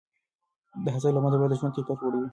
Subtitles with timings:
[0.83, 2.29] د حسد له منځه وړل د ژوند کیفیت لوړوي.